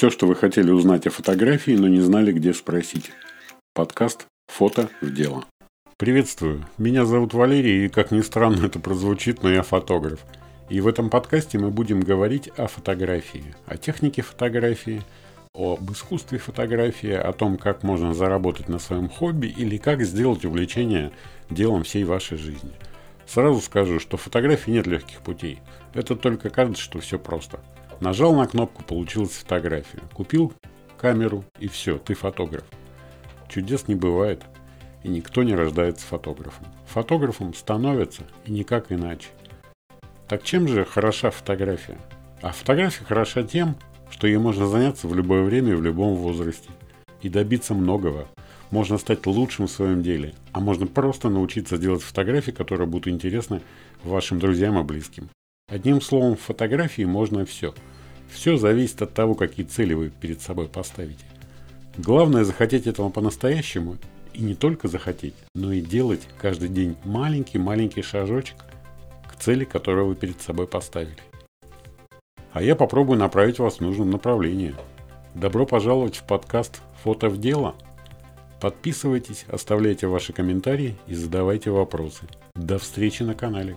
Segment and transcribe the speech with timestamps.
[0.00, 3.10] Все, что вы хотели узнать о фотографии, но не знали, где спросить.
[3.74, 5.44] Подкаст «Фото в дело».
[5.98, 6.64] Приветствую.
[6.78, 10.20] Меня зовут Валерий, и, как ни странно это прозвучит, но я фотограф.
[10.70, 15.02] И в этом подкасте мы будем говорить о фотографии, о технике фотографии,
[15.54, 21.12] об искусстве фотографии, о том, как можно заработать на своем хобби или как сделать увлечение
[21.50, 22.72] делом всей вашей жизни.
[23.26, 25.60] Сразу скажу, что фотографии нет легких путей.
[25.92, 27.60] Это только кажется, что все просто–
[28.00, 30.00] Нажал на кнопку, получилась фотография.
[30.14, 30.54] Купил
[30.98, 32.64] камеру и все, ты фотограф.
[33.48, 34.42] Чудес не бывает,
[35.02, 36.66] и никто не рождается фотографом.
[36.86, 39.28] Фотографом становятся, и никак иначе.
[40.28, 41.98] Так чем же хороша фотография?
[42.40, 43.76] А фотография хороша тем,
[44.10, 46.70] что ей можно заняться в любое время и в любом возрасте.
[47.20, 48.28] И добиться многого.
[48.70, 53.60] Можно стать лучшим в своем деле, а можно просто научиться делать фотографии, которые будут интересны
[54.04, 55.28] вашим друзьям и близким.
[55.68, 57.74] Одним словом, в фотографии можно все.
[58.32, 61.24] Все зависит от того, какие цели вы перед собой поставите.
[61.98, 63.96] Главное захотеть этого по-настоящему
[64.32, 68.56] и не только захотеть, но и делать каждый день маленький-маленький шажочек
[69.28, 71.16] к цели, которую вы перед собой поставили.
[72.52, 74.74] А я попробую направить вас в нужном направлении.
[75.34, 77.74] Добро пожаловать в подкаст «Фото в дело».
[78.60, 82.26] Подписывайтесь, оставляйте ваши комментарии и задавайте вопросы.
[82.54, 83.76] До встречи на канале.